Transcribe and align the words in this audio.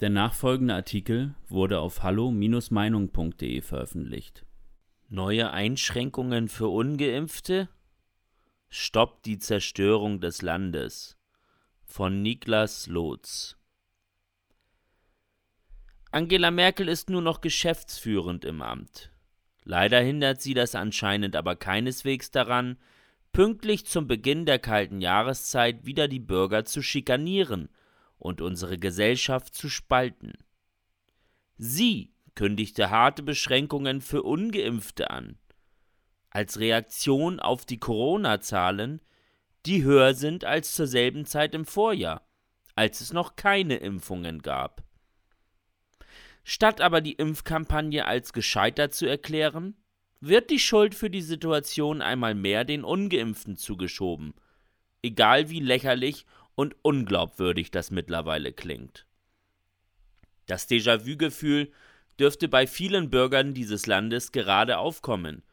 Der 0.00 0.10
nachfolgende 0.10 0.74
Artikel 0.74 1.34
wurde 1.48 1.80
auf 1.80 2.02
hallo-meinung.de 2.02 3.62
veröffentlicht. 3.62 4.44
Neue 5.08 5.50
Einschränkungen 5.52 6.48
für 6.48 6.68
ungeimpfte? 6.68 7.70
Stoppt 8.68 9.24
die 9.24 9.38
Zerstörung 9.38 10.20
des 10.20 10.42
Landes 10.42 11.16
von 11.86 12.20
Niklas 12.20 12.88
Lotz 12.88 13.56
Angela 16.10 16.50
Merkel 16.50 16.88
ist 16.88 17.08
nur 17.08 17.22
noch 17.22 17.40
geschäftsführend 17.40 18.44
im 18.44 18.60
Amt. 18.60 19.12
Leider 19.64 20.00
hindert 20.00 20.42
sie 20.42 20.52
das 20.52 20.74
anscheinend 20.74 21.36
aber 21.36 21.56
keineswegs 21.56 22.30
daran, 22.30 22.76
pünktlich 23.32 23.86
zum 23.86 24.06
Beginn 24.06 24.44
der 24.44 24.58
kalten 24.58 25.00
Jahreszeit 25.00 25.86
wieder 25.86 26.06
die 26.06 26.20
Bürger 26.20 26.66
zu 26.66 26.82
schikanieren– 26.82 27.70
und 28.18 28.40
unsere 28.40 28.78
Gesellschaft 28.78 29.54
zu 29.54 29.68
spalten. 29.68 30.32
Sie 31.56 32.12
kündigte 32.34 32.90
harte 32.90 33.22
Beschränkungen 33.22 34.00
für 34.00 34.22
ungeimpfte 34.22 35.10
an, 35.10 35.38
als 36.30 36.58
Reaktion 36.58 37.40
auf 37.40 37.64
die 37.64 37.78
Corona-Zahlen, 37.78 39.00
die 39.64 39.82
höher 39.82 40.14
sind 40.14 40.44
als 40.44 40.74
zur 40.74 40.86
selben 40.86 41.24
Zeit 41.24 41.54
im 41.54 41.64
Vorjahr, 41.64 42.28
als 42.74 43.00
es 43.00 43.12
noch 43.12 43.36
keine 43.36 43.76
Impfungen 43.76 44.42
gab. 44.42 44.84
Statt 46.44 46.80
aber 46.80 47.00
die 47.00 47.14
Impfkampagne 47.14 48.06
als 48.06 48.32
gescheitert 48.32 48.94
zu 48.94 49.06
erklären, 49.06 49.74
wird 50.20 50.50
die 50.50 50.60
Schuld 50.60 50.94
für 50.94 51.10
die 51.10 51.22
Situation 51.22 52.02
einmal 52.02 52.34
mehr 52.34 52.64
den 52.64 52.84
ungeimpften 52.84 53.56
zugeschoben, 53.56 54.34
egal 55.02 55.50
wie 55.50 55.60
lächerlich 55.60 56.26
und 56.56 56.74
unglaubwürdig 56.82 57.70
das 57.70 57.92
mittlerweile 57.92 58.52
klingt. 58.52 59.06
Das 60.46 60.68
Déjà-vu-Gefühl 60.68 61.70
dürfte 62.18 62.48
bei 62.48 62.66
vielen 62.66 63.10
Bürgern 63.10 63.54
dieses 63.54 63.86
Landes 63.86 64.32
gerade 64.32 64.78
aufkommen, 64.78 65.44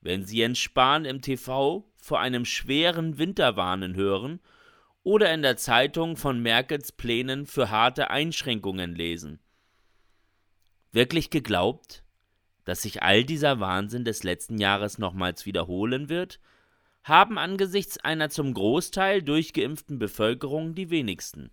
wenn 0.00 0.24
sie 0.24 0.38
Jens 0.38 0.58
Spahn 0.58 1.04
im 1.04 1.20
TV 1.20 1.88
vor 1.96 2.20
einem 2.20 2.44
schweren 2.44 3.18
Winter 3.18 3.56
warnen 3.56 3.94
hören 3.94 4.40
oder 5.02 5.32
in 5.32 5.42
der 5.42 5.56
Zeitung 5.56 6.16
von 6.16 6.40
Merkels 6.40 6.90
Plänen 6.90 7.46
für 7.46 7.70
harte 7.70 8.10
Einschränkungen 8.10 8.94
lesen. 8.94 9.40
Wirklich 10.90 11.30
geglaubt, 11.30 12.02
dass 12.64 12.82
sich 12.82 13.02
all 13.02 13.24
dieser 13.24 13.60
Wahnsinn 13.60 14.04
des 14.04 14.24
letzten 14.24 14.58
Jahres 14.58 14.98
nochmals 14.98 15.46
wiederholen 15.46 16.08
wird– 16.08 16.40
haben 17.06 17.38
angesichts 17.38 17.98
einer 17.98 18.30
zum 18.30 18.52
Großteil 18.52 19.22
durchgeimpften 19.22 20.00
Bevölkerung 20.00 20.74
die 20.74 20.90
wenigsten. 20.90 21.52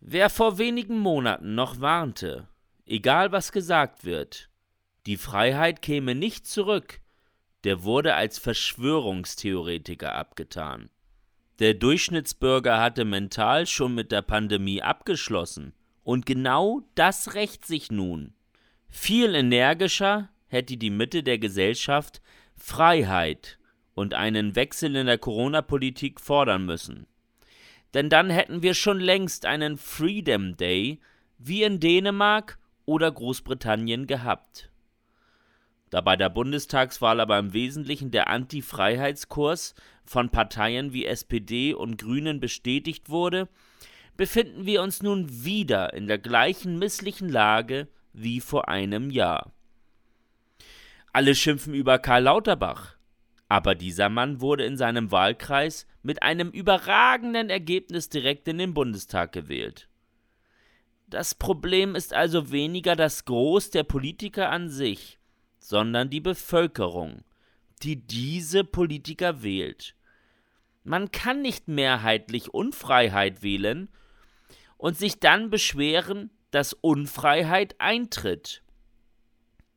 Wer 0.00 0.28
vor 0.28 0.58
wenigen 0.58 0.98
Monaten 0.98 1.54
noch 1.54 1.80
warnte, 1.80 2.46
egal 2.84 3.32
was 3.32 3.52
gesagt 3.52 4.04
wird, 4.04 4.50
die 5.06 5.16
Freiheit 5.16 5.80
käme 5.80 6.14
nicht 6.14 6.46
zurück, 6.46 7.00
der 7.64 7.84
wurde 7.84 8.14
als 8.14 8.38
Verschwörungstheoretiker 8.38 10.14
abgetan. 10.14 10.90
Der 11.58 11.72
Durchschnittsbürger 11.72 12.78
hatte 12.78 13.06
mental 13.06 13.66
schon 13.66 13.94
mit 13.94 14.12
der 14.12 14.20
Pandemie 14.20 14.82
abgeschlossen, 14.82 15.72
und 16.02 16.26
genau 16.26 16.82
das 16.96 17.32
rächt 17.32 17.64
sich 17.64 17.90
nun. 17.90 18.34
Viel 18.90 19.34
energischer 19.34 20.28
hätte 20.48 20.76
die 20.76 20.90
Mitte 20.90 21.22
der 21.22 21.38
Gesellschaft 21.38 22.20
Freiheit 22.56 23.58
und 23.94 24.14
einen 24.14 24.56
Wechsel 24.56 24.96
in 24.96 25.06
der 25.06 25.18
Corona-Politik 25.18 26.20
fordern 26.20 26.66
müssen. 26.66 27.06
Denn 27.94 28.10
dann 28.10 28.30
hätten 28.30 28.62
wir 28.62 28.74
schon 28.74 28.98
längst 28.98 29.46
einen 29.46 29.76
Freedom 29.76 30.56
Day 30.56 31.00
wie 31.38 31.62
in 31.62 31.80
Dänemark 31.80 32.58
oder 32.86 33.10
Großbritannien 33.10 34.06
gehabt. 34.06 34.70
Da 35.90 36.00
bei 36.00 36.16
der 36.16 36.28
Bundestagswahl 36.28 37.20
aber 37.20 37.38
im 37.38 37.52
Wesentlichen 37.52 38.10
der 38.10 38.28
Anti-Freiheitskurs 38.28 39.76
von 40.04 40.28
Parteien 40.28 40.92
wie 40.92 41.06
SPD 41.06 41.72
und 41.72 41.98
Grünen 41.98 42.40
bestätigt 42.40 43.10
wurde, 43.10 43.48
befinden 44.16 44.66
wir 44.66 44.82
uns 44.82 45.02
nun 45.02 45.44
wieder 45.44 45.94
in 45.94 46.08
der 46.08 46.18
gleichen 46.18 46.80
misslichen 46.80 47.28
Lage 47.28 47.86
wie 48.12 48.40
vor 48.40 48.68
einem 48.68 49.10
Jahr. 49.10 49.53
Alle 51.14 51.36
schimpfen 51.36 51.74
über 51.74 52.00
Karl 52.00 52.24
Lauterbach. 52.24 52.96
Aber 53.48 53.76
dieser 53.76 54.08
Mann 54.08 54.40
wurde 54.40 54.64
in 54.64 54.76
seinem 54.76 55.12
Wahlkreis 55.12 55.86
mit 56.02 56.24
einem 56.24 56.50
überragenden 56.50 57.50
Ergebnis 57.50 58.08
direkt 58.08 58.48
in 58.48 58.58
den 58.58 58.74
Bundestag 58.74 59.30
gewählt. 59.30 59.88
Das 61.06 61.36
Problem 61.36 61.94
ist 61.94 62.12
also 62.12 62.50
weniger 62.50 62.96
das 62.96 63.26
Groß 63.26 63.70
der 63.70 63.84
Politiker 63.84 64.50
an 64.50 64.68
sich, 64.68 65.20
sondern 65.60 66.10
die 66.10 66.20
Bevölkerung, 66.20 67.22
die 67.84 67.94
diese 67.94 68.64
Politiker 68.64 69.44
wählt. 69.44 69.94
Man 70.82 71.12
kann 71.12 71.42
nicht 71.42 71.68
mehrheitlich 71.68 72.52
Unfreiheit 72.52 73.44
wählen 73.44 73.88
und 74.78 74.98
sich 74.98 75.20
dann 75.20 75.48
beschweren, 75.48 76.30
dass 76.50 76.72
Unfreiheit 76.72 77.76
eintritt. 77.78 78.63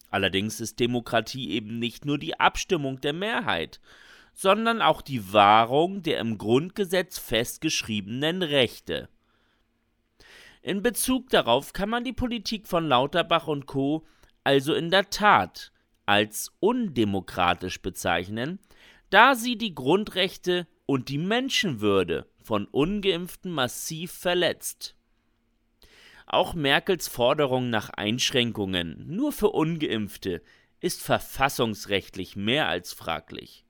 Allerdings 0.09 0.59
ist 0.59 0.79
Demokratie 0.79 1.49
eben 1.51 1.79
nicht 1.79 2.05
nur 2.05 2.17
die 2.17 2.39
Abstimmung 2.39 3.01
der 3.01 3.13
Mehrheit, 3.13 3.79
sondern 4.33 4.81
auch 4.81 5.01
die 5.01 5.33
Wahrung 5.33 6.03
der 6.03 6.19
im 6.19 6.37
Grundgesetz 6.37 7.17
festgeschriebenen 7.17 8.43
Rechte. 8.43 9.09
In 10.61 10.83
Bezug 10.83 11.29
darauf 11.29 11.73
kann 11.73 11.89
man 11.89 12.03
die 12.03 12.13
Politik 12.13 12.67
von 12.67 12.87
Lauterbach 12.87 13.47
und 13.47 13.67
Co. 13.67 14.05
also 14.43 14.73
in 14.73 14.91
der 14.91 15.09
Tat 15.09 15.71
als 16.05 16.51
undemokratisch 16.59 17.81
bezeichnen, 17.81 18.59
da 19.09 19.35
sie 19.35 19.57
die 19.57 19.73
Grundrechte 19.73 20.67
und 20.85 21.09
die 21.09 21.17
Menschenwürde 21.17 22.27
von 22.41 22.65
ungeimpften 22.65 23.51
massiv 23.51 24.11
verletzt. 24.11 24.96
Auch 26.29 26.53
Merkels 26.53 27.07
Forderung 27.07 27.69
nach 27.69 27.89
Einschränkungen 27.89 29.05
nur 29.07 29.31
für 29.31 29.49
ungeimpfte 29.49 30.41
ist 30.81 31.01
verfassungsrechtlich 31.01 32.35
mehr 32.35 32.67
als 32.67 32.91
fraglich. 32.91 33.63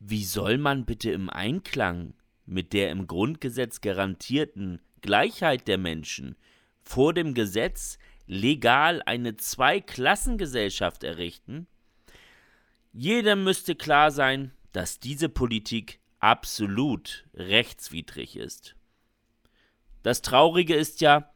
Wie 0.00 0.24
soll 0.24 0.56
man 0.56 0.86
bitte 0.86 1.10
im 1.12 1.28
Einklang 1.28 2.14
mit 2.46 2.72
der 2.72 2.90
im 2.90 3.06
Grundgesetz 3.06 3.82
garantierten 3.82 4.80
Gleichheit 5.02 5.68
der 5.68 5.76
Menschen 5.76 6.36
vor 6.80 7.12
dem 7.12 7.34
Gesetz 7.34 7.98
legal 8.26 9.02
eine 9.04 9.36
Zweiklassengesellschaft 9.36 11.04
errichten? 11.04 11.66
Jedem 12.94 13.44
müsste 13.44 13.74
klar 13.74 14.10
sein, 14.10 14.52
dass 14.72 14.98
diese 14.98 15.28
Politik 15.28 16.00
absolut 16.20 17.26
rechtswidrig 17.34 18.36
ist. 18.36 18.76
Das 20.02 20.22
Traurige 20.22 20.74
ist 20.74 21.02
ja, 21.02 21.31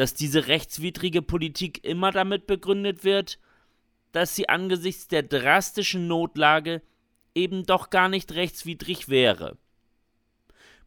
dass 0.00 0.14
diese 0.14 0.46
rechtswidrige 0.46 1.20
Politik 1.20 1.84
immer 1.84 2.10
damit 2.10 2.46
begründet 2.46 3.04
wird, 3.04 3.38
dass 4.12 4.34
sie 4.34 4.48
angesichts 4.48 5.08
der 5.08 5.22
drastischen 5.22 6.06
Notlage 6.06 6.80
eben 7.34 7.66
doch 7.66 7.90
gar 7.90 8.08
nicht 8.08 8.32
rechtswidrig 8.32 9.10
wäre. 9.10 9.58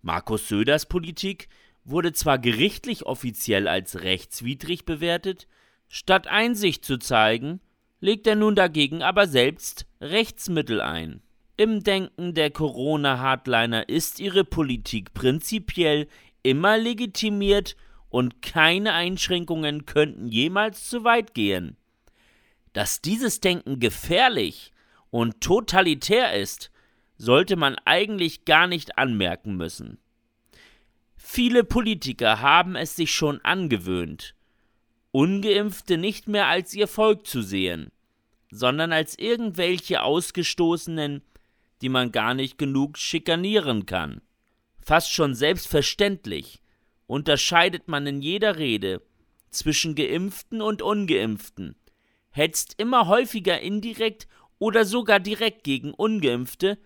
Markus 0.01 0.47
Söders 0.47 0.87
Politik 0.87 1.47
wurde 1.83 2.13
zwar 2.13 2.39
gerichtlich 2.39 3.05
offiziell 3.05 3.67
als 3.67 4.01
rechtswidrig 4.01 4.83
bewertet, 4.83 5.47
statt 5.87 6.25
Einsicht 6.25 6.83
zu 6.83 6.97
zeigen, 6.97 7.61
legt 7.99 8.25
er 8.25 8.35
nun 8.35 8.55
dagegen 8.55 9.03
aber 9.03 9.27
selbst 9.27 9.85
Rechtsmittel 10.01 10.81
ein. 10.81 11.21
Im 11.55 11.83
Denken 11.83 12.33
der 12.33 12.49
Corona-Hardliner 12.49 13.89
ist 13.89 14.19
ihre 14.19 14.43
Politik 14.43 15.13
prinzipiell 15.13 16.07
immer 16.41 16.79
legitimiert 16.79 17.75
und 18.13 18.43
keine 18.43 18.93
Einschränkungen 18.93 19.87
könnten 19.87 20.27
jemals 20.27 20.87
zu 20.87 21.03
weit 21.03 21.33
gehen. 21.33 21.77
Dass 22.71 23.01
dieses 23.01 23.39
Denken 23.39 23.79
gefährlich 23.79 24.71
und 25.09 25.41
totalitär 25.41 26.39
ist, 26.39 26.69
sollte 27.17 27.55
man 27.55 27.75
eigentlich 27.85 28.45
gar 28.45 28.67
nicht 28.67 28.99
anmerken 28.99 29.57
müssen. 29.57 29.97
Viele 31.15 31.63
Politiker 31.63 32.39
haben 32.39 32.75
es 32.75 32.95
sich 32.95 33.11
schon 33.11 33.41
angewöhnt, 33.41 34.35
ungeimpfte 35.09 35.97
nicht 35.97 36.27
mehr 36.27 36.45
als 36.45 36.75
ihr 36.75 36.87
Volk 36.87 37.25
zu 37.25 37.41
sehen, 37.41 37.91
sondern 38.51 38.93
als 38.93 39.17
irgendwelche 39.17 40.03
Ausgestoßenen, 40.03 41.23
die 41.81 41.89
man 41.89 42.11
gar 42.11 42.35
nicht 42.35 42.59
genug 42.59 42.99
schikanieren 42.99 43.87
kann. 43.87 44.21
Fast 44.79 45.11
schon 45.11 45.33
selbstverständlich 45.33 46.62
unterscheidet 47.07 47.87
man 47.87 48.07
in 48.07 48.21
jeder 48.21 48.57
Rede 48.57 49.01
zwischen 49.49 49.95
Geimpften 49.95 50.61
und 50.61 50.81
Ungeimpften, 50.81 51.75
hetzt 52.29 52.75
immer 52.79 53.07
häufiger 53.07 53.59
indirekt 53.61 54.27
oder 54.59 54.85
sogar 54.85 55.19
direkt 55.19 55.63
gegen 55.63 55.93
Ungeimpfte 55.93 56.77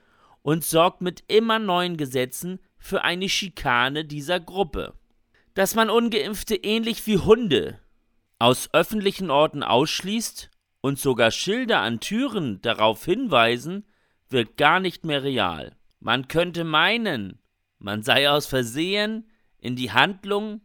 und 0.42 0.64
sorgt 0.64 1.02
mit 1.02 1.24
immer 1.28 1.60
neuen 1.60 1.98
Gesetzen 1.98 2.60
für 2.78 3.04
eine 3.04 3.30
Schikane 3.30 4.06
dieser 4.06 4.40
Gruppe. 4.40 4.94
dass 5.58 5.74
man 5.74 5.90
ungeimpfte 5.90 6.54
ähnlich 6.56 7.08
wie 7.08 7.18
Hunde 7.18 7.80
aus 8.38 8.70
öffentlichen 8.74 9.32
Orten 9.32 9.64
ausschließt 9.64 10.52
und 10.82 11.00
sogar 11.00 11.32
Schilder 11.32 11.80
an 11.80 12.00
Türen 12.00 12.62
darauf 12.62 13.04
hinweisen, 13.06 13.84
wird 14.30 14.58
gar 14.58 14.80
nicht 14.80 15.04
mehr 15.04 15.24
real. 15.24 15.76
Man 16.00 16.28
könnte 16.28 16.64
meinen, 16.64 17.40
man 17.80 18.04
sei 18.04 18.30
aus 18.30 18.46
Versehen 18.46 19.27
in 19.60 19.76
die 19.76 19.92
Handlung 19.92 20.62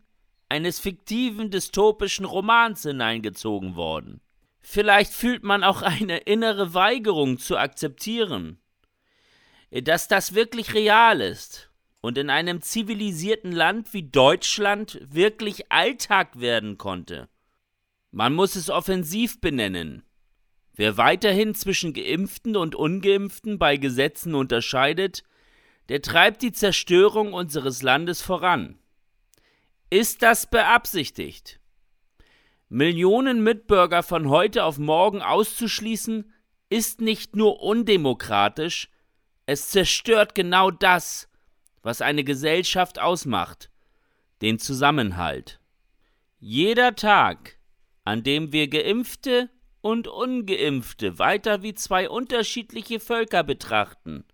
eines 0.48 0.78
fiktiven 0.78 1.50
dystopischen 1.50 2.24
Romans 2.24 2.82
hineingezogen 2.82 3.74
worden. 3.74 4.20
Vielleicht 4.60 5.12
fühlt 5.12 5.42
man 5.42 5.64
auch 5.64 5.82
eine 5.82 6.18
innere 6.18 6.74
Weigerung 6.74 7.38
zu 7.38 7.56
akzeptieren, 7.56 8.58
dass 9.70 10.08
das 10.08 10.34
wirklich 10.34 10.74
real 10.74 11.20
ist 11.20 11.70
und 12.00 12.18
in 12.18 12.30
einem 12.30 12.60
zivilisierten 12.60 13.52
Land 13.52 13.94
wie 13.94 14.02
Deutschland 14.02 15.00
wirklich 15.02 15.72
Alltag 15.72 16.38
werden 16.38 16.76
konnte. 16.76 17.28
Man 18.10 18.34
muss 18.34 18.56
es 18.56 18.68
offensiv 18.68 19.40
benennen. 19.40 20.02
Wer 20.74 20.96
weiterhin 20.96 21.54
zwischen 21.54 21.94
Geimpften 21.94 22.56
und 22.56 22.74
Ungeimpften 22.74 23.58
bei 23.58 23.76
Gesetzen 23.78 24.34
unterscheidet, 24.34 25.22
der 25.88 26.02
treibt 26.02 26.42
die 26.42 26.52
Zerstörung 26.52 27.32
unseres 27.32 27.82
Landes 27.82 28.20
voran. 28.20 28.78
Ist 29.92 30.22
das 30.22 30.46
beabsichtigt? 30.46 31.60
Millionen 32.70 33.42
Mitbürger 33.42 34.02
von 34.02 34.30
heute 34.30 34.64
auf 34.64 34.78
morgen 34.78 35.20
auszuschließen, 35.20 36.32
ist 36.70 37.02
nicht 37.02 37.36
nur 37.36 37.60
undemokratisch, 37.60 38.88
es 39.44 39.68
zerstört 39.68 40.34
genau 40.34 40.70
das, 40.70 41.28
was 41.82 42.00
eine 42.00 42.24
Gesellschaft 42.24 42.98
ausmacht, 43.00 43.68
den 44.40 44.58
Zusammenhalt. 44.58 45.60
Jeder 46.38 46.94
Tag, 46.94 47.58
an 48.04 48.22
dem 48.22 48.50
wir 48.50 48.68
geimpfte 48.68 49.50
und 49.82 50.08
ungeimpfte 50.08 51.18
weiter 51.18 51.62
wie 51.62 51.74
zwei 51.74 52.08
unterschiedliche 52.08 52.98
Völker 52.98 53.44
betrachten, 53.44 54.24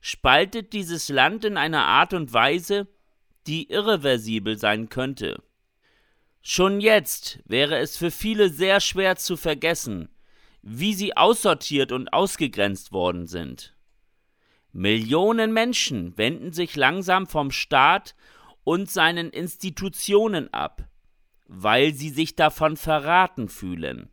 spaltet 0.00 0.72
dieses 0.72 1.10
Land 1.10 1.44
in 1.44 1.58
einer 1.58 1.84
Art 1.84 2.14
und 2.14 2.32
Weise, 2.32 2.88
die 3.46 3.70
irreversibel 3.70 4.58
sein 4.58 4.88
könnte. 4.88 5.42
Schon 6.42 6.80
jetzt 6.80 7.40
wäre 7.44 7.78
es 7.78 7.96
für 7.96 8.10
viele 8.10 8.50
sehr 8.50 8.80
schwer 8.80 9.16
zu 9.16 9.36
vergessen, 9.36 10.08
wie 10.62 10.94
sie 10.94 11.16
aussortiert 11.16 11.92
und 11.92 12.12
ausgegrenzt 12.12 12.92
worden 12.92 13.26
sind. 13.26 13.74
Millionen 14.72 15.52
Menschen 15.52 16.16
wenden 16.18 16.52
sich 16.52 16.76
langsam 16.76 17.26
vom 17.26 17.50
Staat 17.50 18.14
und 18.62 18.90
seinen 18.90 19.30
Institutionen 19.30 20.52
ab, 20.52 20.88
weil 21.46 21.94
sie 21.94 22.10
sich 22.10 22.36
davon 22.36 22.76
verraten 22.76 23.48
fühlen. 23.48 24.10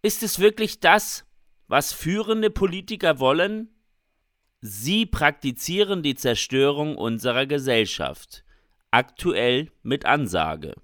Ist 0.00 0.22
es 0.22 0.38
wirklich 0.38 0.80
das, 0.80 1.26
was 1.68 1.92
führende 1.92 2.50
Politiker 2.50 3.18
wollen? 3.18 3.68
Sie 4.60 5.06
praktizieren 5.06 6.02
die 6.02 6.14
Zerstörung 6.14 6.96
unserer 6.96 7.46
Gesellschaft, 7.46 8.44
aktuell 8.92 9.72
mit 9.82 10.06
Ansage 10.06 10.74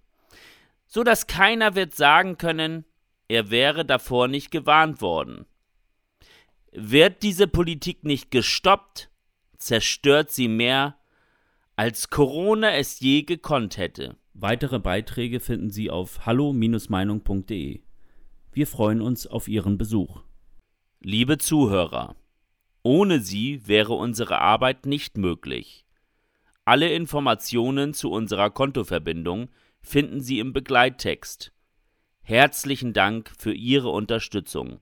so 0.89 1.05
dass 1.05 1.27
keiner 1.27 1.77
wird 1.77 1.95
sagen 1.95 2.39
können, 2.39 2.85
er 3.29 3.51
wäre 3.51 3.85
davor 3.85 4.27
nicht 4.27 4.51
gewarnt 4.51 5.01
worden. 5.01 5.45
Wird 6.73 7.23
diese 7.23 7.47
Politik 7.47 8.05
nicht 8.05 8.31
gestoppt, 8.31 9.11
zerstört 9.59 10.33
sie 10.33 10.49
mehr, 10.49 10.97
als 11.77 12.11
Corona 12.11 12.73
es 12.73 13.01
je 13.01 13.23
gekonnt 13.23 13.77
hätte. 13.77 14.17
Weitere 14.33 14.79
Beiträge 14.79 15.41
finden 15.41 15.71
Sie 15.71 15.91
auf 15.91 16.27
hallo-meinung.de. 16.27 17.81
Wir 18.53 18.67
freuen 18.67 19.01
uns 19.01 19.27
auf 19.27 19.49
Ihren 19.49 19.79
Besuch. 19.79 20.23
Liebe 21.01 21.39
Zuhörer, 21.39 22.17
ohne 22.83 23.21
Sie 23.21 23.67
wäre 23.67 23.95
unsere 23.95 24.41
Arbeit 24.41 24.87
nicht 24.87 25.19
möglich. 25.19 25.85
Alle 26.69 26.93
Informationen 26.93 27.95
zu 27.95 28.11
unserer 28.11 28.51
Kontoverbindung 28.51 29.49
finden 29.81 30.21
Sie 30.21 30.39
im 30.39 30.53
Begleittext. 30.53 31.51
Herzlichen 32.21 32.93
Dank 32.93 33.33
für 33.39 33.55
Ihre 33.55 33.89
Unterstützung. 33.89 34.79